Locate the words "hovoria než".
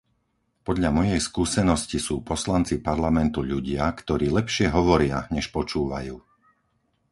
4.77-5.45